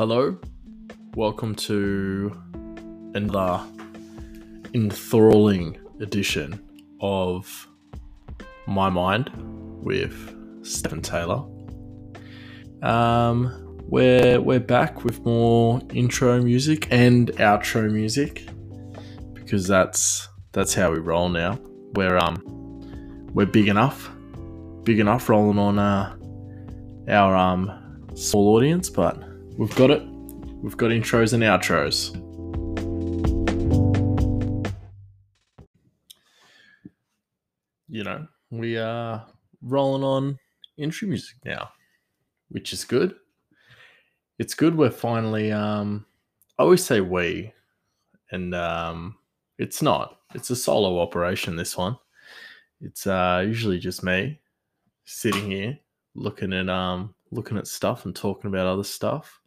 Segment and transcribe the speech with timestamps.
[0.00, 0.34] Hello,
[1.14, 2.34] welcome to
[3.12, 3.62] another
[4.72, 6.58] enthralling edition
[7.02, 7.68] of
[8.66, 9.30] My Mind
[9.84, 11.44] with Stephen Taylor.
[12.82, 18.48] Um, we're we're back with more intro music and outro music
[19.34, 21.58] because that's that's how we roll now.
[21.92, 22.40] We're um
[23.34, 24.10] we're big enough,
[24.82, 26.16] big enough rolling on uh,
[27.06, 29.29] our um small audience, but
[29.60, 30.02] we've got it.
[30.62, 32.16] We've got intros and outros.
[37.90, 39.26] You know, we are
[39.60, 40.38] rolling on
[40.78, 41.68] intro music now,
[42.48, 43.16] which is good.
[44.38, 44.74] It's good.
[44.74, 45.52] We're finally.
[45.52, 46.06] Um,
[46.58, 47.52] I always say we,
[48.30, 49.18] and um,
[49.58, 50.20] it's not.
[50.34, 51.54] It's a solo operation.
[51.54, 51.98] This one.
[52.80, 54.40] It's uh, usually just me
[55.04, 55.78] sitting here
[56.14, 59.40] looking at um looking at stuff and talking about other stuff.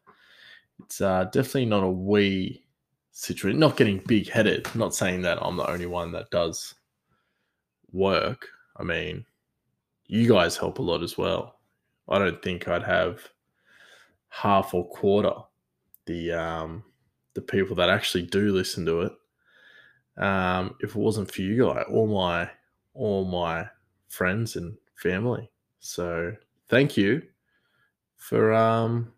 [0.86, 2.66] It's uh, definitely not a we
[3.12, 3.60] situation.
[3.60, 4.68] Not getting big headed.
[4.76, 6.76] Not saying that I'm the only one that does
[7.92, 8.48] work.
[8.78, 9.26] I mean,
[10.08, 11.60] you guys help a lot as well.
[12.10, 13.22] I don't think I'd have
[14.30, 15.34] half or quarter
[16.06, 16.84] the um,
[17.34, 19.14] the people that actually do listen to it.
[20.18, 22.50] Um, if it wasn't for you guys, all my
[22.94, 23.70] all my
[24.10, 25.50] friends and family.
[25.80, 26.36] So
[26.70, 27.22] thank you
[28.18, 29.12] for um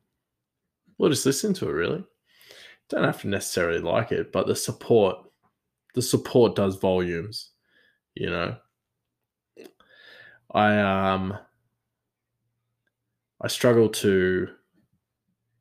[0.98, 2.04] well just listen to it really.
[2.90, 5.18] Don't have to necessarily like it, but the support
[5.96, 7.52] the support does volumes,
[8.16, 8.56] you know.
[10.52, 11.38] I um
[13.42, 14.50] I struggle to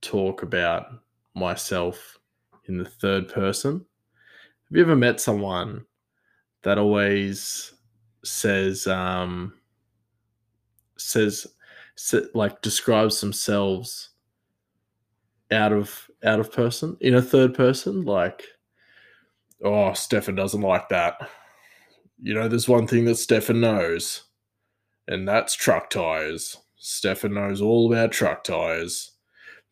[0.00, 0.86] talk about
[1.34, 2.18] myself
[2.68, 3.74] in the third person.
[3.74, 5.84] Have you ever met someone
[6.62, 7.72] that always
[8.24, 9.54] says um
[10.96, 11.46] says
[12.34, 14.10] like describes themselves
[15.50, 18.44] out of out of person in a third person like
[19.62, 21.28] oh stefan doesn't like that.
[22.22, 24.24] You know there's one thing that stefan knows
[25.08, 26.56] and that's truck tires.
[26.76, 29.12] Stefan knows all about truck tires.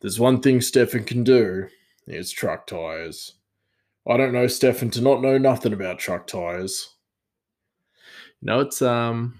[0.01, 1.67] There's one thing stefan can do
[2.05, 3.35] it's truck tires.
[4.07, 6.95] I don't know stefan to not know nothing about truck tires.
[8.41, 9.39] You know it's um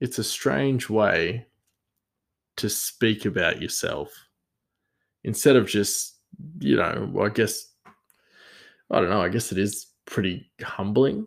[0.00, 1.46] it's a strange way
[2.56, 4.25] to speak about yourself
[5.26, 6.16] instead of just
[6.58, 7.72] you know i guess
[8.90, 11.26] i don't know i guess it is pretty humbling.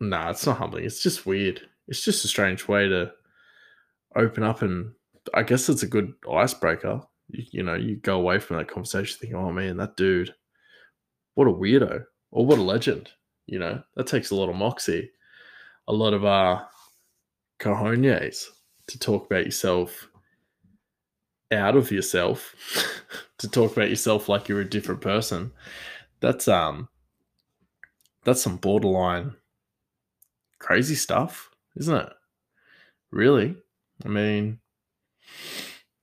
[0.00, 1.60] Nah it's not humbling it's just weird.
[1.88, 3.10] It's just a strange way to
[4.14, 4.92] open up and
[5.34, 7.00] i guess it's a good icebreaker.
[7.28, 10.34] You, you know you go away from that conversation thinking oh man that dude
[11.34, 13.10] what a weirdo or what a legend
[13.46, 13.82] you know?
[13.96, 15.10] That takes a lot of moxie.
[15.88, 16.62] A lot of uh
[17.60, 18.46] cojones
[18.88, 20.08] to talk about yourself
[21.52, 22.54] out of yourself
[23.38, 25.52] to talk about yourself like you're a different person.
[26.20, 26.88] That's um
[28.24, 29.34] that's some borderline
[30.58, 32.12] crazy stuff isn't it?
[33.10, 33.56] Really?
[34.04, 34.58] I mean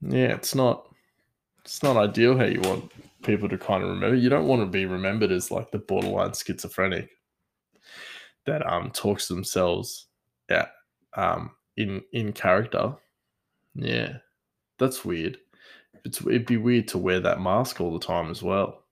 [0.02, 0.88] yeah it's not
[1.66, 2.92] it's not ideal how you want
[3.24, 4.16] people to kind of remember.
[4.16, 7.10] You don't want to be remembered as like the borderline schizophrenic
[8.46, 10.08] that um talks themselves
[10.50, 10.68] yeah
[11.16, 12.96] um in in character.
[13.76, 14.18] Yeah
[14.80, 15.38] that's weird.
[16.06, 18.86] It's it'd be weird to wear that mask all the time as well.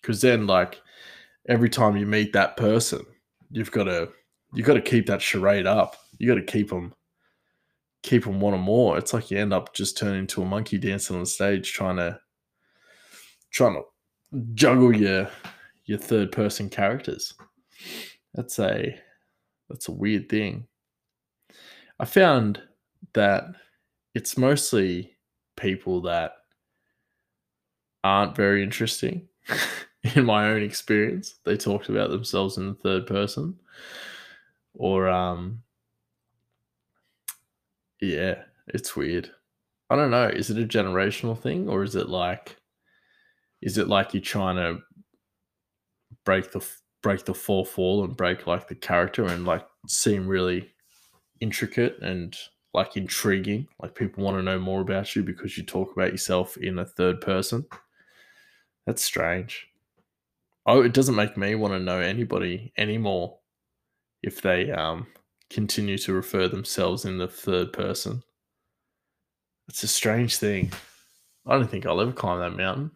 [0.00, 0.80] Because then like
[1.48, 3.04] every time you meet that person
[3.50, 4.10] you've got to
[4.54, 5.96] you got to keep that charade up.
[6.18, 6.94] You got to keep them
[8.02, 8.96] keep them wanting more.
[8.96, 12.18] It's like you end up just turning into a monkey dancing on stage trying to
[13.50, 13.82] trying to
[14.54, 15.28] juggle your
[15.84, 17.34] your third person characters.
[18.34, 18.98] That's a
[19.68, 20.66] that's a weird thing.
[22.00, 22.62] I found
[23.14, 23.44] that
[24.14, 25.16] it's mostly
[25.58, 26.32] people that
[28.04, 29.28] aren't very interesting
[30.14, 31.36] in my own experience.
[31.44, 33.58] They talked about themselves in the third person.
[34.74, 35.62] Or um
[38.00, 39.30] yeah, it's weird.
[39.90, 40.28] I don't know.
[40.28, 42.56] Is it a generational thing or is it like
[43.60, 44.80] is it like you're trying to
[46.24, 46.64] break the
[47.02, 50.70] break the fourth wall and break like the character and like seem really
[51.40, 52.36] intricate and
[52.74, 56.56] like intriguing like people want to know more about you because you talk about yourself
[56.58, 57.64] in a third person
[58.88, 59.68] that's strange.
[60.64, 63.38] Oh, it doesn't make me want to know anybody anymore
[64.22, 65.06] if they um,
[65.50, 68.22] continue to refer themselves in the third person.
[69.68, 70.72] It's a strange thing.
[71.46, 72.92] I don't think I'll ever climb that mountain.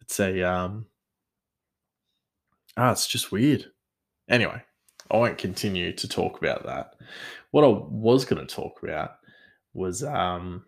[0.00, 0.86] It's a um
[2.76, 3.66] ah, it's just weird.
[4.28, 4.60] Anyway,
[5.10, 6.94] I won't continue to talk about that.
[7.50, 9.16] What I was going to talk about
[9.74, 10.64] was um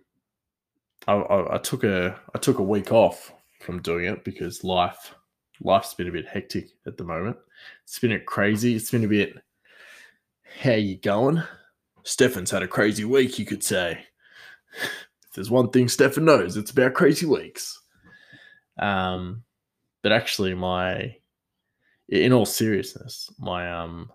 [1.07, 5.15] I, I, I took a I took a week off from doing it because life
[5.63, 7.37] life's been a bit hectic at the moment.
[7.85, 8.75] It's been a crazy.
[8.77, 9.35] It's been a bit
[10.61, 11.43] how you going?
[12.03, 14.05] Stefan's had a crazy week, you could say.
[14.83, 17.81] if there's one thing Stefan knows, it's about crazy weeks.
[18.79, 19.45] Um,
[20.03, 21.17] but actually, my
[22.09, 24.11] in all seriousness, my um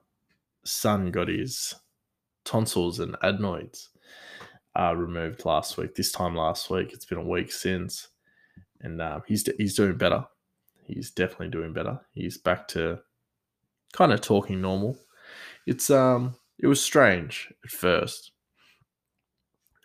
[0.66, 1.74] son got his
[2.44, 3.90] tonsils and adenoids
[4.78, 5.96] uh, removed last week.
[5.96, 8.10] This time last week, it's been a week since,
[8.82, 10.26] and um, he's he's doing better.
[10.84, 12.00] He's definitely doing better.
[12.14, 13.00] He's back to
[13.94, 14.98] kind of talking normal.
[15.66, 18.32] It's um it was strange at first.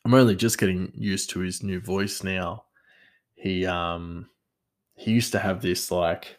[0.04, 2.64] I'm only just getting used to his new voice now.
[3.34, 4.28] He um
[4.94, 6.36] he used to have this like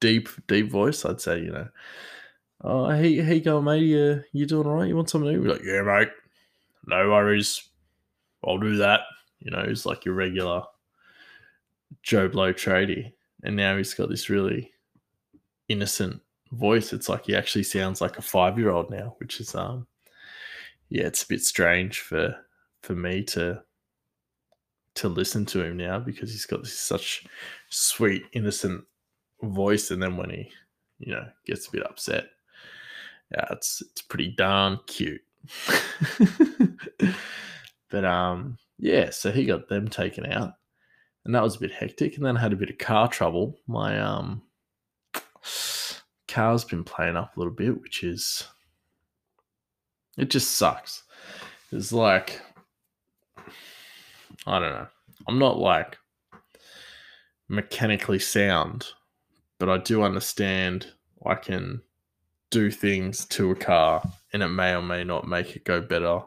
[0.00, 1.04] deep deep voice.
[1.04, 1.68] I'd say you know,
[2.64, 4.88] oh hey hey go mate, you you doing all right?
[4.88, 5.38] You want something eat?
[5.38, 6.10] Like yeah mate,
[6.86, 7.68] no worries,
[8.44, 9.00] I'll do that.
[9.40, 10.62] You know, he's like your regular
[12.02, 13.12] Joe Blow tradie,
[13.42, 14.72] and now he's got this really
[15.68, 16.20] innocent
[16.52, 16.92] voice.
[16.92, 19.86] It's like he actually sounds like a five year old now, which is um
[20.88, 22.36] yeah, it's a bit strange for
[22.82, 23.62] for me to
[24.94, 27.26] to listen to him now because he's got this such
[27.68, 28.84] sweet, innocent
[29.42, 30.50] voice, and then when he,
[30.98, 32.26] you know, gets a bit upset,
[33.30, 35.20] yeah, it's it's pretty darn cute.
[37.90, 40.52] but um, yeah, so he got them taken out,
[41.24, 42.16] and that was a bit hectic.
[42.16, 43.58] And then I had a bit of car trouble.
[43.66, 44.42] My um
[46.28, 48.44] car's been playing up a little bit, which is
[50.16, 51.02] it just sucks.
[51.72, 52.40] It's like
[54.46, 54.88] I don't know.
[55.28, 55.96] I'm not like
[57.48, 58.86] mechanically sound,
[59.58, 60.88] but I do understand
[61.24, 61.82] I can
[62.54, 64.00] do things to a car
[64.32, 66.20] and it may or may not make it go better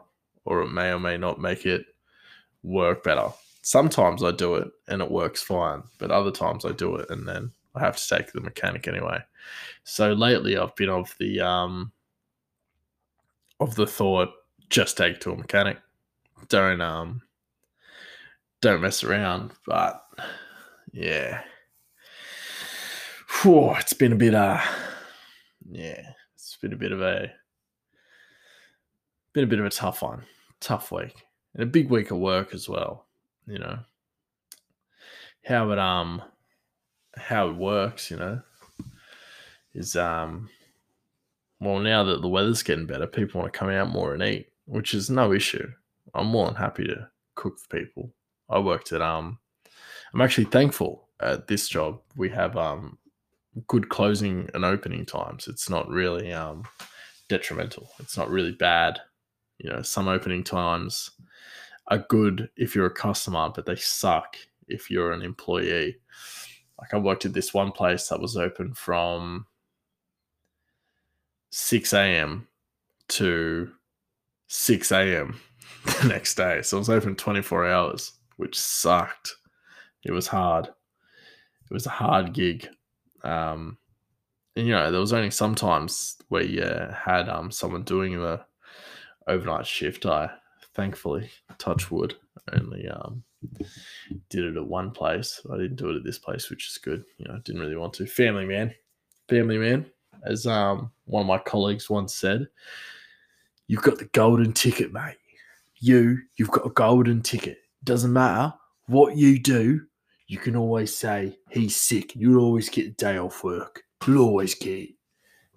[0.44, 1.86] or it may or may not make it
[2.62, 3.28] work better.
[3.62, 7.26] Sometimes I do it and it works fine, but other times I do it and
[7.26, 9.20] then I have to take the mechanic anyway.
[9.84, 11.92] So lately I've been of the um
[13.58, 14.28] of the thought
[14.68, 15.78] just take it to a mechanic.
[16.50, 17.22] Don't um
[18.60, 19.52] don't mess around.
[19.64, 20.04] But
[20.92, 21.40] yeah.
[23.40, 24.60] Whew, it's been a bit uh
[25.70, 26.12] yeah,
[26.58, 27.32] been a bit of a
[29.32, 30.24] been a bit of a tough one.
[30.60, 31.14] Tough week.
[31.54, 33.06] And a big week of work as well,
[33.46, 33.78] you know.
[35.44, 36.22] How it um
[37.16, 38.42] how it works, you know,
[39.74, 40.48] is um
[41.60, 44.50] well now that the weather's getting better, people want to come out more and eat,
[44.66, 45.70] which is no issue.
[46.14, 48.12] I'm more than happy to cook for people.
[48.50, 49.38] I worked at um
[50.12, 52.98] I'm actually thankful at this job we have um
[53.66, 55.48] good closing and opening times.
[55.48, 56.64] It's not really um
[57.28, 57.90] detrimental.
[57.98, 59.00] It's not really bad.
[59.58, 61.10] You know, some opening times
[61.88, 64.36] are good if you're a customer, but they suck
[64.68, 65.96] if you're an employee.
[66.78, 69.46] Like I worked at this one place that was open from
[71.50, 72.46] 6 a.m.
[73.08, 73.70] to
[74.46, 75.40] 6 a.m.
[76.02, 76.62] the next day.
[76.62, 79.34] So it was open 24 hours, which sucked.
[80.04, 80.66] It was hard.
[80.66, 82.68] It was a hard gig.
[83.22, 83.78] Um,
[84.56, 88.40] and you know, there was only sometimes where you had um, someone doing the
[89.26, 90.04] overnight shift.
[90.06, 90.30] I
[90.74, 92.16] thankfully, touch wood,
[92.52, 93.22] only um,
[94.30, 95.40] did it at one place.
[95.52, 97.04] I didn't do it at this place, which is good.
[97.18, 98.06] You know, didn't really want to.
[98.06, 98.74] Family man,
[99.28, 99.86] family man,
[100.24, 102.48] as um, one of my colleagues once said,
[103.66, 105.16] "You've got the golden ticket, mate.
[105.80, 107.58] You, you've got a golden ticket.
[107.84, 108.52] Doesn't matter
[108.86, 109.82] what you do.
[110.28, 112.14] You can always say he's sick.
[112.14, 113.82] You'll always get a day off work.
[114.06, 114.90] You'll always get."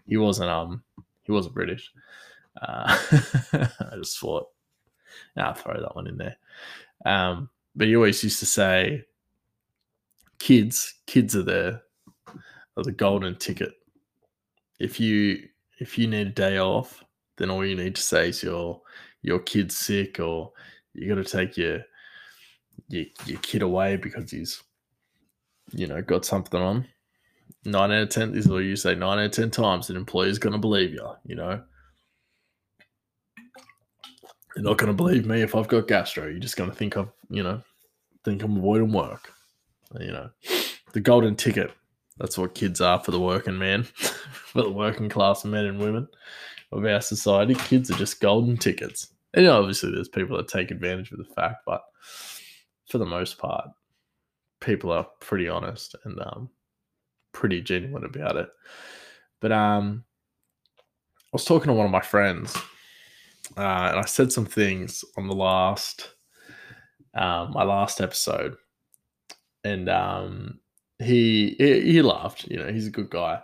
[0.07, 0.83] He wasn't um,
[1.23, 1.91] he wasn't British.
[2.61, 2.97] Uh,
[3.53, 4.47] I just thought,
[5.37, 6.37] I'll throw that one in there.
[7.05, 9.03] Um, but he always used to say,
[10.39, 11.81] "Kids, kids are the
[12.77, 13.73] are the golden ticket.
[14.79, 15.47] If you
[15.79, 17.03] if you need a day off,
[17.37, 18.81] then all you need to say is your
[19.21, 20.51] your kid's sick, or
[20.93, 21.81] you got to take your,
[22.87, 24.61] your your kid away because he's
[25.71, 26.87] you know got something on."
[27.63, 28.95] Nine out of ten this is what you say.
[28.95, 31.07] Nine out of ten times, an employer's going to believe you.
[31.25, 31.61] You know,
[34.55, 36.27] you're not going to believe me if I've got gastro.
[36.27, 37.61] You're just going to think I've, you know,
[38.23, 39.31] think I'm avoiding work.
[39.99, 40.29] You know,
[40.93, 41.71] the golden ticket.
[42.17, 43.83] That's what kids are for the working man,
[44.31, 46.07] for the working class men and women
[46.71, 47.55] of our society.
[47.55, 49.07] Kids are just golden tickets.
[49.33, 51.81] And you know, obviously, there's people that take advantage of the fact, but
[52.91, 53.69] for the most part,
[54.59, 56.49] people are pretty honest and um,
[57.31, 58.49] pretty genuine about it.
[59.39, 60.03] But um,
[60.99, 62.55] I was talking to one of my friends
[63.57, 66.11] uh, and I said some things on the last,
[67.13, 68.55] um, my last episode
[69.63, 70.59] and um,
[70.99, 72.47] he, he he laughed.
[72.47, 73.41] You know, he's a good guy,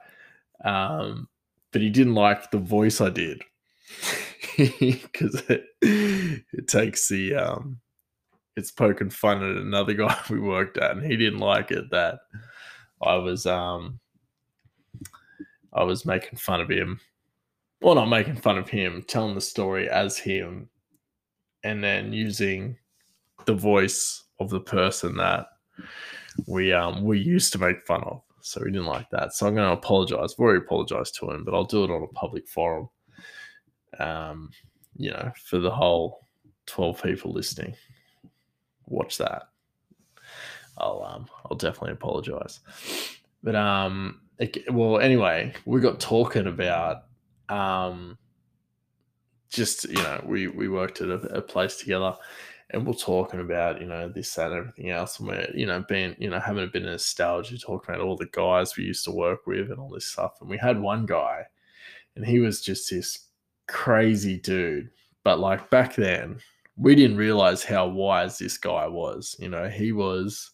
[0.63, 1.27] um,
[1.71, 3.43] but he didn't like the voice I did
[4.57, 7.79] because it, it takes the um,
[8.57, 12.19] it's poking fun at another guy we worked at, and he didn't like it that
[13.01, 13.99] I was um
[15.73, 16.99] I was making fun of him.
[17.81, 20.67] Well, not making fun of him, telling the story as him,
[21.63, 22.75] and then using
[23.45, 25.47] the voice of the person that
[26.47, 28.21] we um we used to make fun of.
[28.41, 29.33] So he didn't like that.
[29.33, 30.33] So I'm going to apologize.
[30.33, 32.87] I've already apologized to him, but I'll do it on a public forum.
[33.99, 34.51] Um,
[34.95, 36.21] you know, for the whole
[36.67, 37.75] 12 people listening.
[38.87, 39.49] Watch that.
[40.77, 42.59] I'll um I'll definitely apologize.
[43.43, 47.03] But um it, well anyway, we got talking about
[47.49, 48.17] um
[49.49, 52.15] just you know, we we worked at a, a place together
[52.71, 55.83] and we're talking about you know this that and everything else and we're you know
[55.87, 59.05] being you know having a bit of nostalgia talking about all the guys we used
[59.05, 61.43] to work with and all this stuff and we had one guy
[62.15, 63.27] and he was just this
[63.67, 64.89] crazy dude
[65.23, 66.37] but like back then
[66.77, 70.51] we didn't realize how wise this guy was you know he was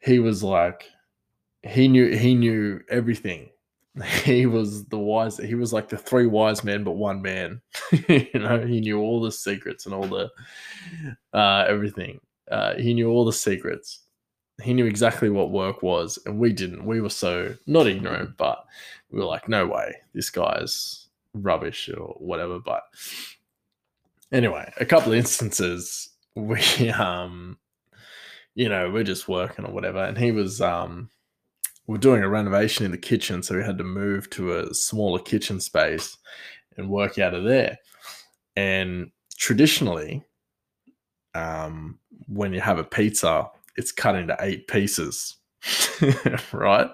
[0.00, 0.84] he was like
[1.62, 3.50] he knew he knew everything.
[4.24, 7.60] He was the wise he was like the three wise men but one man.
[8.08, 10.30] You know he knew all the secrets and all the
[11.32, 12.20] uh everything.
[12.50, 14.00] Uh he knew all the secrets.
[14.62, 16.84] He knew exactly what work was and we didn't.
[16.84, 18.64] We were so not ignorant but
[19.10, 19.96] we were like no way.
[20.12, 22.82] This guy's rubbish or whatever but
[24.32, 27.58] anyway a couple of instances we um
[28.54, 31.10] you know we're just working or whatever and he was um
[31.86, 35.20] we're doing a renovation in the kitchen, so we had to move to a smaller
[35.20, 36.16] kitchen space
[36.76, 37.78] and work out of there.
[38.56, 40.24] And traditionally,
[41.34, 45.36] um, when you have a pizza, it's cut into eight pieces,
[46.52, 46.90] right?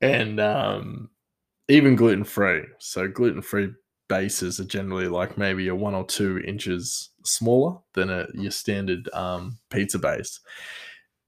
[0.00, 1.10] And um,
[1.68, 2.64] even gluten free.
[2.78, 3.72] So gluten free
[4.12, 9.08] bases are generally like maybe a one or two inches smaller than a your standard
[9.14, 10.38] um, pizza base.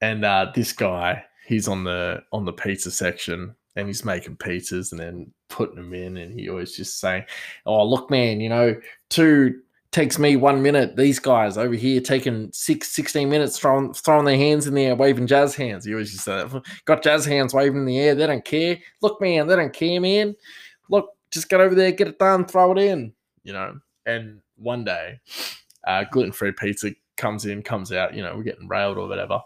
[0.02, 4.92] And uh, this guy he's on the on the pizza section and he's making pizzas
[4.92, 7.22] and then putting them in and he always just saying
[7.66, 8.74] oh look man you know
[9.10, 9.60] two
[9.94, 10.96] takes me one minute.
[10.96, 14.96] These guys over here taking six 16 minutes throwing throwing their hands in the air
[14.96, 15.84] waving jazz hands.
[15.84, 16.44] He always just say
[16.84, 18.16] got jazz hands waving in the air.
[18.16, 18.76] They don't care.
[19.00, 20.34] Look man they don't care man.
[20.90, 23.12] Look just get over there get it done throw it in
[23.42, 25.18] you know and one day
[25.86, 29.40] uh, gluten-free pizza comes in comes out you know we're getting railed or whatever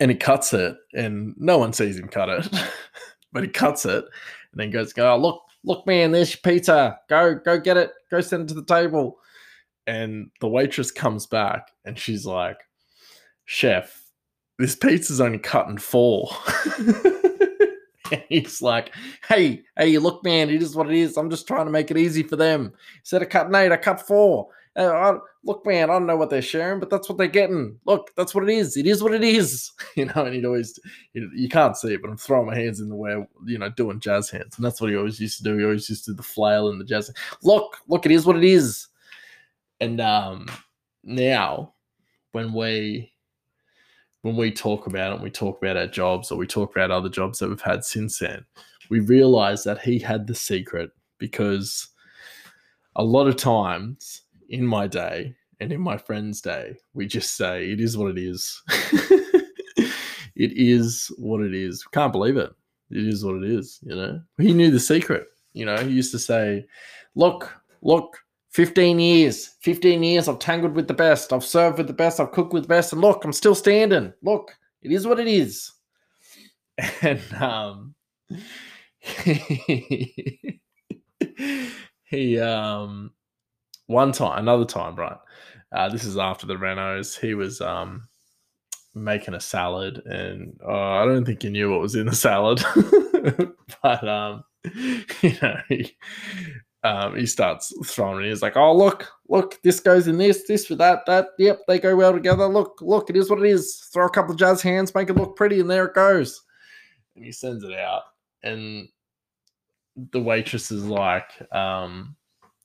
[0.00, 2.48] and he cuts it, and no one sees him cut it,
[3.32, 4.04] but he cuts it,
[4.52, 6.98] and then goes, "Go, oh, look, look, man, there's your pizza.
[7.08, 7.92] Go, go get it.
[8.10, 9.18] Go send it to the table."
[9.86, 12.58] And the waitress comes back, and she's like,
[13.44, 14.04] "Chef,
[14.58, 16.30] this pizza's only cut in four.
[18.28, 18.94] he's like,
[19.28, 21.16] "Hey, hey, look, man, it is what it is.
[21.16, 22.72] I'm just trying to make it easy for them.
[23.00, 24.48] Instead of cutting eight, I cut four.
[24.76, 27.78] Uh, look, man, I don't know what they're sharing, but that's what they're getting.
[27.86, 28.76] Look, that's what it is.
[28.76, 29.70] It is what it is.
[29.96, 30.76] You know, and he'd always,
[31.12, 33.68] you, you can't see it, but I'm throwing my hands in the way, you know,
[33.68, 34.56] doing jazz hands.
[34.56, 35.56] And that's what he always used to do.
[35.56, 37.12] He always used to do the flail and the jazz.
[37.44, 38.88] Look, look, it is what it is.
[39.78, 40.48] And um,
[41.04, 41.74] now,
[42.32, 43.12] when we
[44.24, 47.10] when we talk about it, we talk about our jobs or we talk about other
[47.10, 48.42] jobs that we've had since then,
[48.88, 51.88] we realize that he had the secret because
[52.96, 57.70] a lot of times in my day and in my friend's day, we just say
[57.70, 58.62] it is what it is.
[59.76, 59.92] it
[60.36, 61.84] is what it is.
[61.92, 62.50] Can't believe it.
[62.90, 64.22] It is what it is, you know.
[64.38, 65.26] He knew the secret.
[65.52, 66.64] You know, he used to say,
[67.14, 67.52] Look,
[67.82, 68.16] look,
[68.54, 72.32] 15 years, 15 years I've tangled with the best, I've served with the best, I've
[72.32, 74.12] cooked with the best, and look, I'm still standing.
[74.22, 75.72] Look, it is what it is.
[77.02, 77.94] And um
[82.04, 83.12] he, um
[83.86, 85.18] one time, another time, right?
[85.72, 87.18] Uh, this is after the Renos.
[87.18, 88.08] He was um,
[88.94, 92.62] making a salad, and uh, I don't think he knew what was in the salad,
[93.82, 94.44] but um,
[95.22, 95.96] you know, he,
[96.84, 98.28] um, he starts throwing it.
[98.28, 101.28] He's like, "Oh, look, look, this goes in this, this with that, that.
[101.38, 102.46] Yep, they go well together.
[102.46, 103.88] Look, look, it is what it is.
[103.92, 106.42] Throw a couple of jazz hands, make it look pretty, and there it goes."
[107.16, 108.02] And he sends it out,
[108.42, 108.88] and
[110.12, 112.16] the waitress is like, um,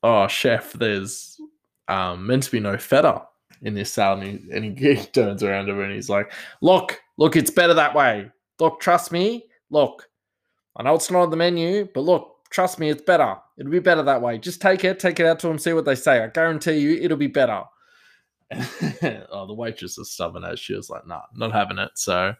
[0.04, 1.40] oh chef there's
[1.88, 3.24] um, meant to be no feta
[3.62, 7.02] in this salad and he, and he turns around to her and he's like look
[7.18, 10.10] look it's better that way look trust me look
[10.78, 13.80] i know it's not on the menu but look trust me it's better it'll be
[13.80, 16.24] better that way just take it take it out to them see what they say
[16.24, 17.64] i guarantee you it'll be better
[19.32, 21.92] oh, the waitress was stubborn as she was like, nah, not having it.
[21.96, 22.34] So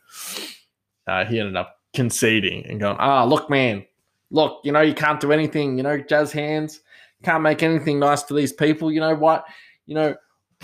[1.08, 3.86] uh, he ended up conceding and going, ah, look, man,
[4.32, 6.82] look, you know, you can't do anything, you know, jazz hands,
[7.24, 8.92] can't make anything nice for these people.
[8.92, 9.46] You know what?
[9.86, 10.16] You know,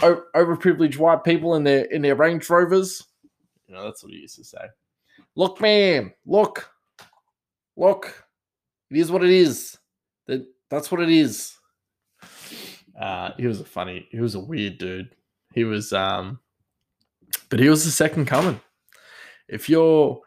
[0.02, 3.04] o- overprivileged white people in their in their Range Rovers.
[3.68, 4.66] You know, that's what he used to say.
[5.36, 6.70] Look, man, look,
[7.76, 8.25] look.
[8.96, 9.78] It is what it is.
[10.28, 11.58] That that's what it is.
[12.98, 15.14] Uh, he was a funny, he was a weird dude.
[15.54, 16.40] He was, um,
[17.50, 18.62] but he was the second coming.
[19.50, 20.22] If you're,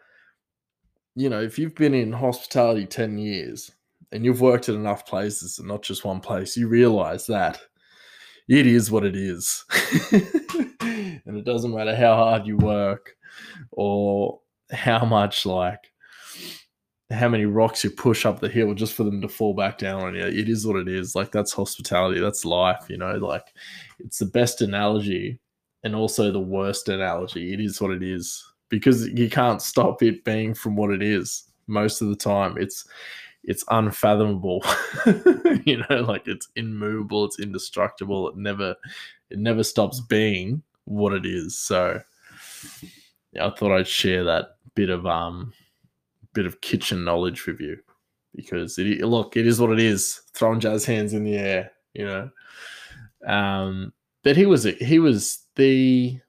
[1.17, 3.71] you know, if you've been in hospitality 10 years
[4.13, 7.59] and you've worked at enough places and not just one place, you realize that
[8.49, 9.65] it is what it is.
[10.13, 13.17] and it doesn't matter how hard you work
[13.71, 15.91] or how much like
[17.11, 20.03] how many rocks you push up the hill just for them to fall back down
[20.03, 20.25] on you.
[20.27, 21.15] It is what it is.
[21.15, 22.21] Like that's hospitality.
[22.21, 23.55] That's life, you know, like
[23.99, 25.39] it's the best analogy
[25.85, 27.55] and also the worst analogy.
[27.55, 31.45] It is what it is because you can't stop it being from what it is
[31.67, 32.57] most of the time.
[32.59, 32.87] It's
[33.45, 34.63] it's unfathomable.
[35.65, 38.29] you know, like it's immovable, it's indestructible.
[38.29, 38.75] It never
[39.31, 41.59] it never stops being what it is.
[41.59, 42.03] So
[43.33, 45.55] yeah, I thought I'd share that bit of um
[46.39, 47.77] bit of kitchen knowledge with you
[48.37, 50.21] because it look it is what it is.
[50.35, 52.31] Throwing jazz hands in the air you know.
[53.27, 53.93] Um
[54.23, 56.21] but he was he was the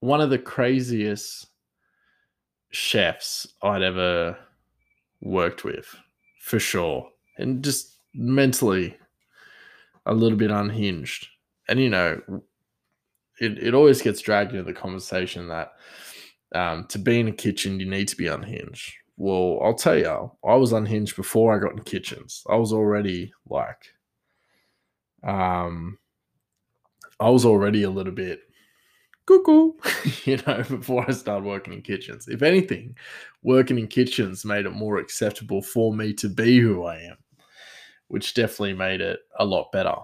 [0.00, 1.46] one of the craziest
[2.70, 4.36] chefs i'd ever
[5.20, 5.94] worked with
[6.40, 7.06] for sure.
[7.36, 8.96] And just mentally
[10.06, 11.28] a little bit unhinged.
[11.68, 12.20] And you know
[13.38, 15.72] it, it always gets dragged into the conversation that
[16.54, 18.94] um, to be in a kitchen, you need to be unhinged.
[19.16, 22.44] Well, I'll tell you, I was unhinged before I got in kitchens.
[22.48, 23.94] I was already like,
[25.22, 25.98] um,
[27.20, 28.40] I was already a little bit
[29.26, 29.72] cuckoo,
[30.24, 32.28] you know, before I started working in kitchens.
[32.28, 32.96] If anything,
[33.42, 37.16] working in kitchens made it more acceptable for me to be who I am,
[38.08, 39.94] which definitely made it a lot better.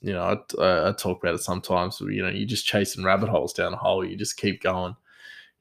[0.00, 2.00] You know, I, I talk about it sometimes.
[2.00, 4.04] You know, you're just chasing rabbit holes down a hole.
[4.04, 4.94] You just keep going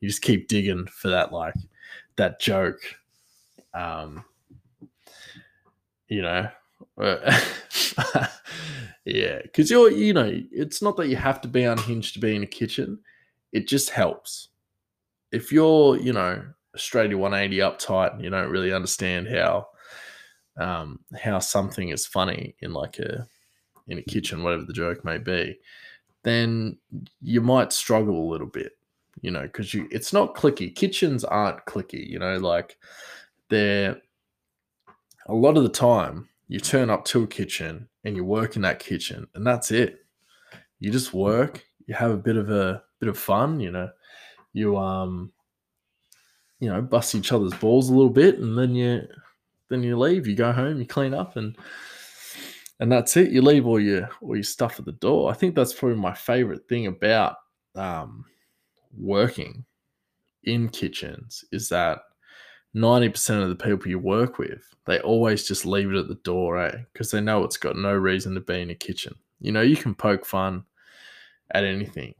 [0.03, 1.55] you just keep digging for that like
[2.17, 2.81] that joke
[3.73, 4.23] um
[6.07, 6.47] you know?
[9.05, 12.35] Yeah because you're you know it's not that you have to be unhinged to be
[12.35, 12.99] in a kitchen.
[13.51, 14.49] It just helps.
[15.31, 16.41] If you're you know
[16.73, 19.67] Australia 180 uptight and you don't really understand how
[20.57, 23.27] um how something is funny in like a
[23.87, 25.57] in a kitchen whatever the joke may be
[26.21, 26.77] then
[27.21, 28.73] you might struggle a little bit
[29.23, 30.75] you know, because you it's not clicky.
[30.75, 32.77] Kitchens aren't clicky, you know, like
[33.49, 33.99] they're
[35.27, 38.61] a lot of the time you turn up to a kitchen and you work in
[38.63, 40.05] that kitchen and that's it.
[40.79, 43.89] You just work, you have a bit of a bit of fun, you know,
[44.51, 45.31] you um
[46.59, 49.07] you know, bust each other's balls a little bit and then you
[49.69, 51.55] then you leave, you go home, you clean up and
[52.81, 53.31] and that's it.
[53.31, 55.31] You leave all your all your stuff at the door.
[55.31, 57.37] I think that's probably my favorite thing about
[57.75, 58.25] um
[58.97, 59.65] working
[60.43, 61.99] in kitchens is that
[62.75, 66.59] 90% of the people you work with, they always just leave it at the door,
[66.59, 66.77] eh?
[66.91, 69.15] Because they know it's got no reason to be in a kitchen.
[69.39, 70.63] You know, you can poke fun
[71.51, 72.15] at anything,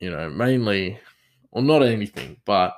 [0.00, 0.98] you know, mainly,
[1.52, 2.74] well, not anything, but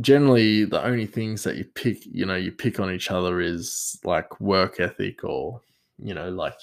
[0.00, 3.98] generally the only things that you pick, you know, you pick on each other is
[4.04, 5.60] like work ethic or,
[5.98, 6.58] you know, like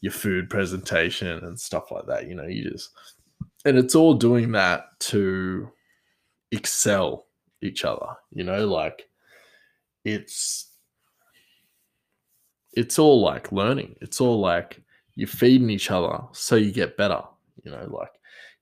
[0.00, 2.28] your food presentation and stuff like that.
[2.28, 2.90] You know, you just
[3.64, 5.70] and it's all doing that to
[6.52, 7.26] excel
[7.62, 9.08] each other you know like
[10.04, 10.74] it's
[12.74, 13.96] it's all like learning.
[14.00, 14.80] It's all like
[15.16, 17.22] you're feeding each other so you get better
[17.62, 18.10] you know like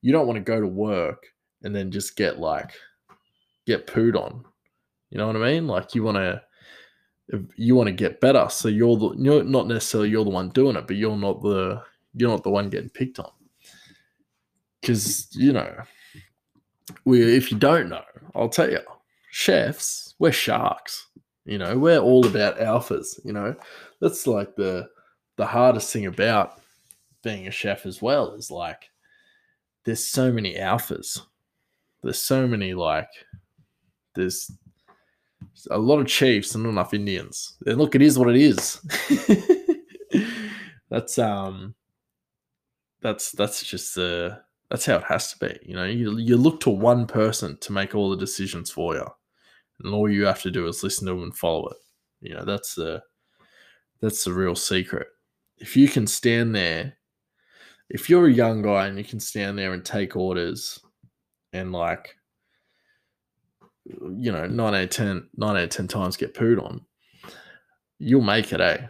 [0.01, 1.25] you don't want to go to work
[1.63, 2.71] and then just get like
[3.65, 4.45] get pooed on.
[5.09, 5.67] You know what i mean?
[5.67, 6.41] Like you want to
[7.55, 10.75] you want to get better so you're the you're not necessarily you're the one doing
[10.75, 11.81] it but you're not the
[12.15, 13.31] you're not the one getting picked on
[14.83, 15.73] because you know,
[17.05, 18.03] we if you don't know,
[18.35, 18.79] I'll tell you,
[19.31, 21.07] chefs, we're sharks.
[21.45, 23.19] You know, we're all about alphas.
[23.23, 23.55] You know,
[24.01, 24.89] that's like the
[25.37, 26.61] the hardest thing about
[27.23, 28.89] being a chef as well is like
[29.85, 31.21] there's so many alphas.
[32.03, 33.09] There's so many like
[34.15, 34.51] there's
[35.71, 37.55] a lot of chiefs and not enough Indians.
[37.65, 38.81] And look, it is what it is.
[40.89, 41.73] that's um
[43.01, 44.41] that's that's just the
[44.73, 45.57] that's how it has to be.
[45.63, 49.05] You know, you, you look to one person to make all the decisions for you,
[49.79, 51.77] and all you have to do is listen to them and follow it.
[52.21, 53.01] You know, that's the
[54.01, 55.07] that's the real secret.
[55.57, 56.97] If you can stand there
[57.89, 60.79] if you're a young guy and you can stand there and take orders
[61.53, 62.15] and like
[63.85, 66.81] you know 9 out of 10 9 out of 10 times get pooed on
[67.99, 68.87] you'll make it eh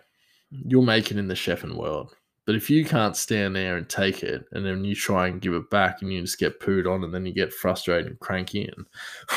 [0.52, 4.24] you'll make it in the chefing world but if you can't stand there and take
[4.24, 7.04] it and then you try and give it back and you just get pooed on
[7.04, 8.86] and then you get frustrated and cranky and,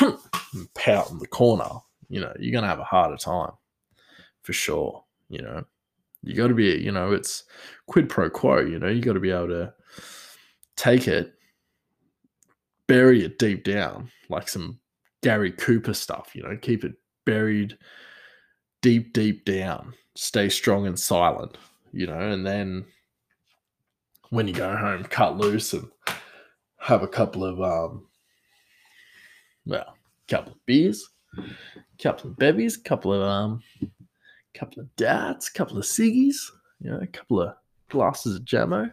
[0.53, 1.69] and pout in the corner
[2.09, 3.51] you know you're gonna have a harder time
[4.41, 5.63] for sure you know.
[6.23, 7.43] You got to be you know it's
[7.85, 9.73] quid pro quo you know you got to be able to
[10.75, 11.33] take it
[12.87, 14.79] bury it deep down like some
[15.23, 16.93] Gary Cooper stuff, you know, keep it
[17.25, 17.77] buried
[18.81, 21.57] deep, deep down, stay strong and silent,
[21.91, 22.85] you know, and then
[24.29, 25.89] when you go home, cut loose and
[26.77, 28.07] have a couple of, um,
[29.65, 29.95] well,
[30.27, 31.07] couple of beers,
[32.01, 33.61] couple of bevies, couple of, um,
[34.53, 36.35] couple of darts, couple of ciggies,
[36.79, 37.55] you know, a couple of
[37.89, 38.91] glasses of Jamo,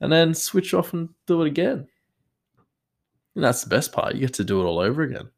[0.00, 1.86] and then switch off and do it again.
[3.34, 4.14] And that's the best part.
[4.14, 5.30] You get to do it all over again.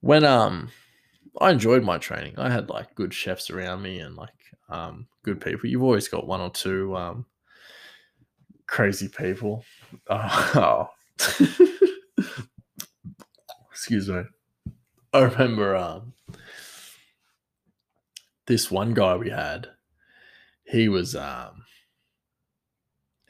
[0.00, 0.70] When um
[1.40, 2.34] I enjoyed my training.
[2.38, 4.30] I had like good chefs around me and like
[4.68, 5.68] um good people.
[5.68, 7.26] You've always got one or two um
[8.72, 9.64] crazy people.
[10.08, 10.88] Oh,
[13.70, 14.22] excuse me.
[15.12, 16.14] I remember um
[18.46, 19.68] this one guy we had.
[20.64, 21.64] He was um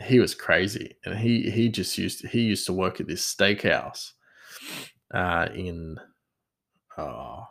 [0.00, 3.34] he was crazy, and he he just used to, he used to work at this
[3.34, 4.12] steakhouse
[5.12, 5.98] uh, in
[6.96, 7.48] oh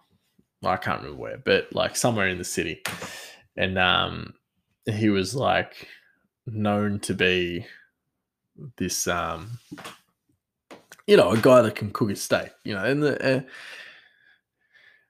[0.63, 2.83] I can't remember where, but like somewhere in the city,
[3.57, 4.33] and um
[4.85, 5.89] he was like
[6.45, 7.65] known to be
[8.77, 9.59] this um
[11.07, 13.41] you know a guy that can cook a steak, you know, and the uh,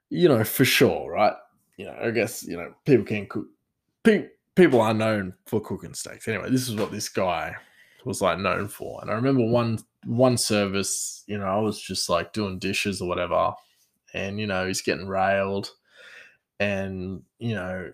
[0.09, 1.33] you know for sure, right?
[1.77, 3.45] You know, I guess you know people can cook.
[4.03, 6.27] People people are known for cooking steaks.
[6.27, 7.55] Anyway, this is what this guy
[8.05, 8.99] was like known for.
[9.01, 13.07] And I remember one one service, you know, I was just like doing dishes or
[13.07, 13.53] whatever,
[14.13, 15.71] and you know, he's getting railed,
[16.59, 17.91] and you know,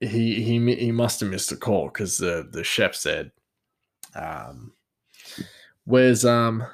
[0.00, 3.30] he he he must have missed a call because the the chef said,
[4.14, 4.72] um,
[5.84, 6.64] "Where's um,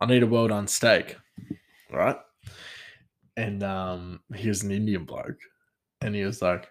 [0.00, 1.16] I need a world on steak,
[1.90, 2.16] right?"
[3.36, 5.38] And um, he was an Indian bloke,
[6.00, 6.68] and he was like,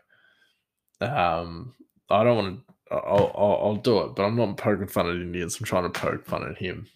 [1.02, 1.74] um,
[2.10, 2.74] I don't want to.
[2.90, 5.60] I'll, I'll, I'll do it, but I'm not poking fun at Indians.
[5.60, 6.88] I'm trying to poke fun at him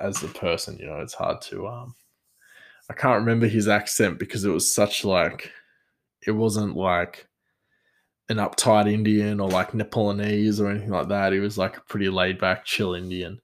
[0.00, 0.78] as a person.
[0.78, 1.68] You know, it's hard to.
[1.68, 1.94] Um,
[2.90, 5.52] I can't remember his accent because it was such like,
[6.26, 7.28] it wasn't like
[8.28, 11.32] an uptight Indian or like Nepalese or anything like that.
[11.32, 13.40] He was like a pretty laid back, chill Indian.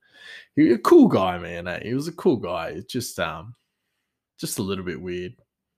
[0.55, 1.69] He was a cool guy, man.
[1.69, 1.81] Eh?
[1.85, 2.69] He was a cool guy.
[2.69, 3.55] It's just um,
[4.39, 5.35] just a little bit weird,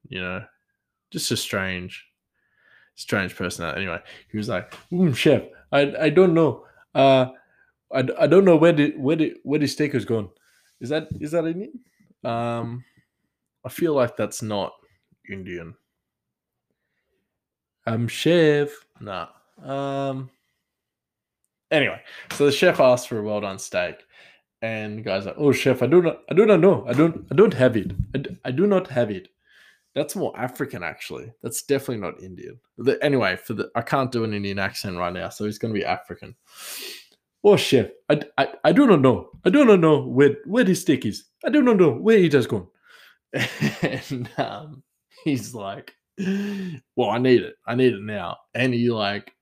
[0.08, 0.44] you know,
[1.10, 2.04] just a strange
[2.94, 3.64] strange person.
[3.64, 6.64] Anyway, he was like, mm, "Chef, I I don't know.
[6.94, 7.26] Uh,
[7.92, 10.28] I, I don't know where the where the where the steak is gone.
[10.80, 11.72] Is that is that Indian?
[12.24, 12.84] Um,
[13.64, 14.72] I feel like that's not
[15.30, 15.74] Indian.
[17.86, 19.28] Um, chef, nah.
[19.62, 20.30] Um.
[21.70, 22.00] Anyway,
[22.32, 23.96] so the chef asked for a well done steak,
[24.62, 26.84] and the guy's like, "Oh, chef, I do not, I do not know.
[26.86, 27.92] I don't, I don't have it.
[28.14, 29.28] I, I do not have it."
[29.94, 31.32] That's more African, actually.
[31.42, 32.60] That's definitely not Indian.
[32.78, 35.74] The, anyway, for the I can't do an Indian accent right now, so he's going
[35.74, 36.36] to be African.
[37.42, 39.30] Oh, chef, I, I, I do not know.
[39.44, 41.24] I do not know where where this steak is.
[41.44, 42.68] I do not know where it has gone.
[43.82, 44.82] and um,
[45.24, 45.94] he's like,
[46.96, 47.56] "Well, I need it.
[47.66, 49.32] I need it now." And he like,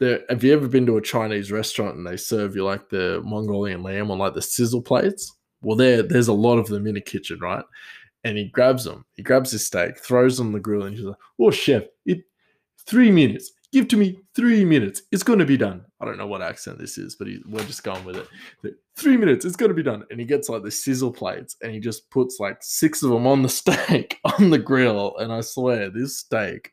[0.00, 3.84] have you ever been to a Chinese restaurant and they serve you like the Mongolian
[3.84, 5.32] lamb on like the sizzle plates?
[5.60, 7.64] Well, there there's a lot of them in the kitchen, right?
[8.24, 9.04] and he grabs them.
[9.14, 12.22] He grabs his steak, throws them on the grill, and he's like, "Oh, chef, it
[12.86, 13.52] three minutes.
[13.72, 15.02] Give to me three minutes.
[15.10, 17.84] It's gonna be done." I don't know what accent this is, but he, we're just
[17.84, 18.74] going with it.
[18.96, 19.44] Three minutes.
[19.44, 20.04] It's gonna be done.
[20.10, 23.26] And he gets like the sizzle plates, and he just puts like six of them
[23.26, 25.16] on the steak on the grill.
[25.18, 26.72] And I swear, this steak.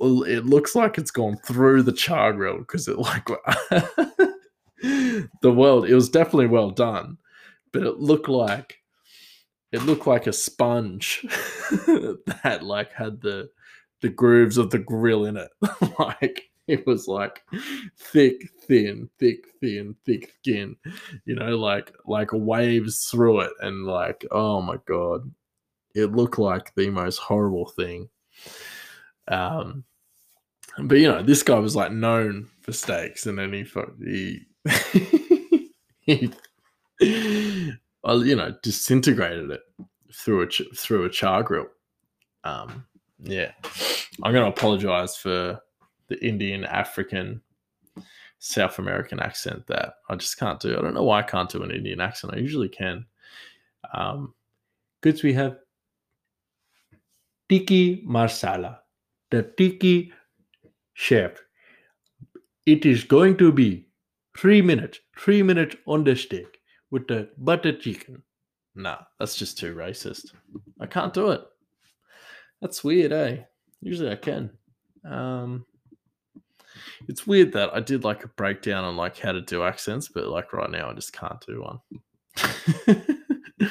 [0.00, 3.26] It looks like it's gone through the char grill because it like
[4.82, 5.88] the world.
[5.88, 7.18] It was definitely well done,
[7.72, 8.78] but it looked like
[9.72, 11.20] it looked like a sponge
[12.42, 13.50] that like had the
[14.00, 15.50] the grooves of the grill in it.
[15.98, 17.42] like it was like
[17.96, 20.76] thick, thin, thick, thin, thick skin.
[21.24, 25.30] You know, like like waves through it, and like oh my god,
[25.94, 28.08] it looked like the most horrible thing.
[29.28, 29.84] Um,
[30.78, 33.66] but you know, this guy was like known for steaks, and then he
[34.04, 34.46] he
[36.98, 37.72] he
[38.04, 39.60] well, you know, disintegrated it
[40.14, 41.66] through a through a char grill.
[42.44, 42.86] Um,
[43.22, 43.52] yeah,
[44.22, 45.60] I'm going to apologize for
[46.08, 47.42] the Indian African
[48.38, 50.76] South American accent that I just can't do.
[50.76, 52.34] I don't know why I can't do an Indian accent.
[52.34, 53.04] I usually can.
[53.92, 54.34] Um,
[55.00, 55.58] goods we have
[57.48, 58.80] tiki marsala,
[59.30, 60.12] the tiki
[60.94, 61.32] chef.
[62.66, 63.88] It is going to be
[64.36, 66.58] three minutes, three minutes on the stick
[66.90, 68.22] with the butter chicken.
[68.74, 70.32] Nah, that's just too racist.
[70.80, 71.42] I can't do it.
[72.60, 73.38] That's weird, eh?
[73.80, 74.50] Usually I can.
[75.04, 75.64] Um,
[77.08, 80.26] it's weird that I did like a breakdown on like how to do accents, but
[80.26, 81.80] like right now I just can't do one.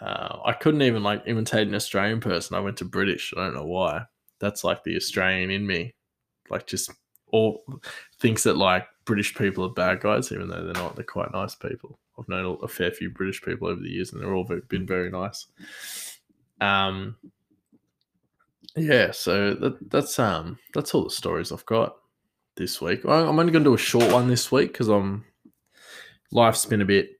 [0.00, 2.56] uh, I couldn't even like imitate an Australian person.
[2.56, 3.34] I went to British.
[3.36, 4.04] I don't know why.
[4.38, 5.94] That's like the Australian in me,
[6.48, 6.90] like just
[7.32, 7.64] all
[8.18, 10.96] thinks that like British people are bad guys, even though they're not.
[10.96, 11.98] They're quite nice people.
[12.18, 15.10] I've known a fair few British people over the years, and they're all been very
[15.10, 15.46] nice.
[16.60, 17.16] Um,
[18.76, 21.96] yeah, so that, that's um that's all the stories I've got
[22.56, 23.04] this week.
[23.04, 25.24] I'm only going to do a short one this week because I'm
[26.32, 27.10] life's been a bit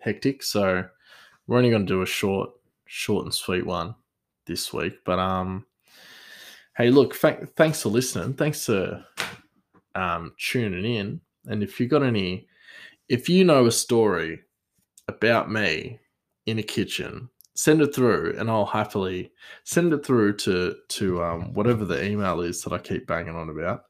[0.00, 0.84] hectic, so
[1.46, 2.50] we're only going to do a short,
[2.86, 3.94] short and sweet one
[4.46, 4.98] this week.
[5.04, 5.64] But um,
[6.76, 8.34] hey, look, th- thanks for listening.
[8.34, 9.04] Thanks for
[9.94, 11.20] um tuning in.
[11.46, 12.46] And if you got any,
[13.08, 14.40] if you know a story
[15.08, 15.98] about me
[16.46, 19.32] in a kitchen send it through and I'll happily
[19.64, 23.50] send it through to to um, whatever the email is that I keep banging on
[23.50, 23.84] about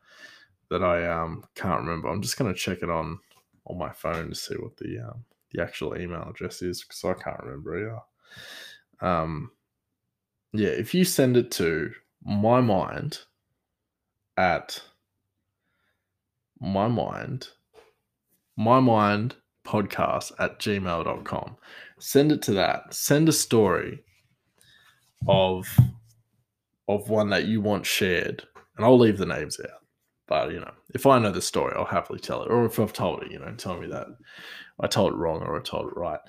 [0.71, 2.09] that I um, can't remember.
[2.09, 3.19] I'm just gonna check it on
[3.67, 7.23] on my phone to see what the um, the actual email address is because I
[7.23, 9.09] can't remember either.
[9.09, 9.51] Um,
[10.53, 11.93] yeah, if you send it to
[12.25, 13.19] my mind
[14.37, 14.83] at
[16.61, 17.49] my mind
[18.57, 19.35] my mind
[19.67, 21.57] podcast at gmail.com
[22.01, 22.93] send it to that.
[22.95, 24.03] Send a story
[25.29, 25.67] of
[26.89, 28.43] of one that you want shared,
[28.77, 29.81] and I'll leave the names out.
[30.27, 32.51] But you know, if I know the story, I'll happily tell it.
[32.51, 34.07] Or if I've told it, you know, tell me that
[34.81, 36.21] I told it wrong or I told it right.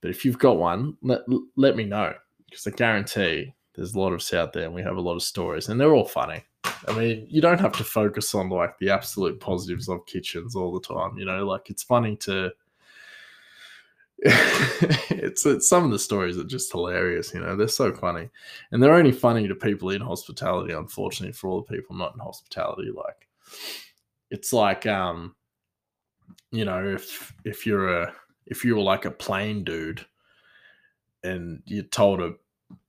[0.00, 1.20] But if you've got one, let
[1.56, 2.14] let me know
[2.48, 5.14] because I guarantee there's a lot of us out there, and we have a lot
[5.14, 6.42] of stories, and they're all funny.
[6.88, 10.72] I mean, you don't have to focus on like the absolute positives of kitchens all
[10.72, 11.16] the time.
[11.16, 12.50] You know, like it's funny to
[15.10, 17.32] it's, it's some of the stories are just hilarious.
[17.32, 18.28] You know, they're so funny,
[18.70, 20.74] and they're only funny to people in hospitality.
[20.74, 23.28] Unfortunately, for all the people not in hospitality, like
[24.30, 25.34] it's like um,
[26.50, 28.12] you know, if if you're a
[28.46, 30.04] if you were like a plane dude,
[31.24, 32.34] and you're told a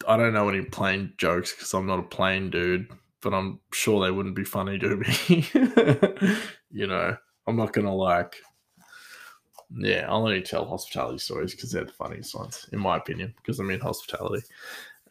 [0.07, 2.91] I don't know any plane jokes because I'm not a plane dude,
[3.21, 5.47] but I'm sure they wouldn't be funny to me.
[6.71, 7.15] you know,
[7.47, 8.35] I'm not gonna like
[9.75, 13.59] yeah, I'll only tell hospitality stories because they're the funniest ones, in my opinion, because
[13.59, 14.45] I'm in hospitality.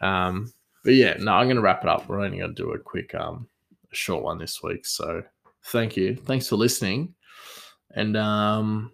[0.01, 0.53] Um,
[0.85, 2.09] but yeah, no, I'm going to wrap it up.
[2.09, 3.47] We're only going to do a quick, um,
[3.93, 4.87] short one this week.
[4.87, 5.23] So
[5.67, 6.17] thank you.
[6.17, 7.15] Thanks for listening.
[7.95, 8.93] And um,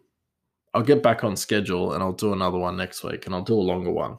[0.75, 3.55] I'll get back on schedule and I'll do another one next week and I'll do
[3.55, 4.19] a longer one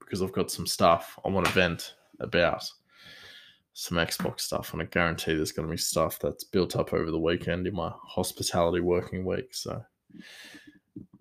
[0.00, 2.64] because I've got some stuff I want to vent about
[3.74, 4.72] some Xbox stuff.
[4.72, 7.74] And I guarantee there's going to be stuff that's built up over the weekend in
[7.74, 9.54] my hospitality working week.
[9.54, 9.82] So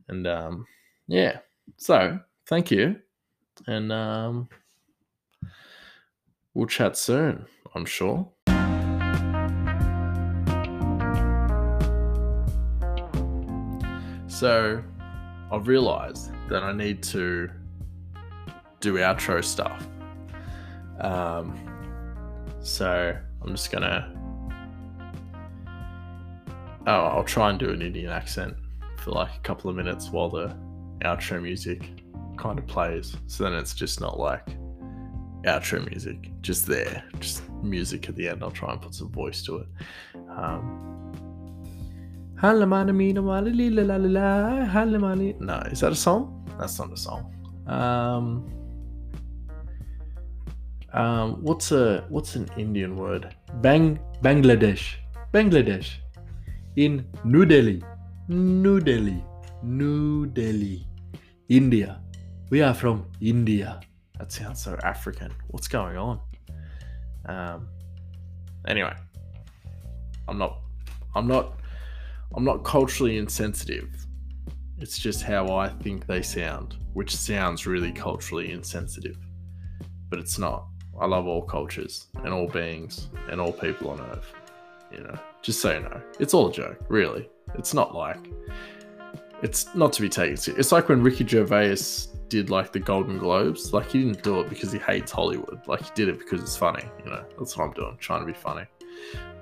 [0.08, 0.65] and um,
[1.08, 1.39] yeah,
[1.78, 2.96] so thank you.
[3.68, 4.50] And um,
[6.54, 8.30] we'll chat soon, I'm sure.
[14.28, 14.84] So
[15.52, 17.50] I've realized that I need to
[18.82, 19.88] do outro stuff.
[21.00, 21.58] Um,
[22.62, 24.12] so I'm just gonna.
[26.88, 28.56] Oh, I'll try and do an Indian accent
[29.06, 30.48] for like a couple of minutes while the
[31.04, 31.91] outro music
[32.38, 33.15] kind of plays.
[33.28, 34.48] So then it's just not like
[35.44, 38.41] outro music, just there, just music at the end.
[38.44, 39.68] I'll try and put some voice to it.
[40.28, 41.13] Um,
[45.39, 46.44] no, is that a song?
[46.60, 47.32] That's not a song.
[47.68, 48.50] Um,
[50.94, 53.36] um, what's a what's an Indian word?
[53.62, 54.96] Bang Bangladesh.
[55.32, 55.91] Bangladesh.
[56.76, 57.84] In New Delhi.
[58.28, 59.24] New Delhi,
[59.62, 60.88] New Delhi,
[61.48, 62.02] India.
[62.50, 63.80] We are from India.
[64.18, 65.32] That sounds so African.
[65.50, 66.20] What's going on?
[67.28, 67.68] Um,
[68.68, 68.96] anyway,
[70.28, 70.60] I'm not,
[71.14, 71.60] I'm not,
[72.36, 74.08] I'm not culturally insensitive.
[74.80, 79.20] It's just how I think they sound, which sounds really culturally insensitive,
[80.10, 80.66] but it's not.
[81.00, 84.34] I love all cultures and all beings and all people on earth.
[84.91, 87.30] You know, just you know, it's all a joke, really.
[87.56, 88.32] It's not like
[89.41, 90.60] it's not to be taken seriously.
[90.60, 91.78] It's like when Ricky Gervais
[92.30, 93.74] did like the Golden Globes.
[93.74, 95.62] Like he didn't do it because he hates Hollywood.
[95.67, 96.84] Like he did it because it's funny.
[97.04, 98.65] You know, that's what I'm doing, trying to be funny.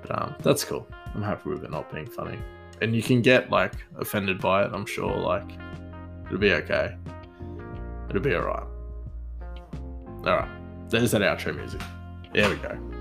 [0.02, 0.86] But um, that's cool.
[1.14, 2.38] I'm happy with it not being funny.
[2.82, 5.16] And you can get like offended by it, I'm sure.
[5.16, 5.50] Like,
[6.26, 6.96] it'll be okay.
[8.10, 8.66] It'll be alright.
[10.26, 10.90] Alright.
[10.90, 11.80] There's that outro music.
[12.32, 12.93] There we go.